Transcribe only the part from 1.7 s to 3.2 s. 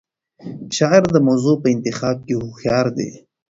انتخاب کې هوښیار دی.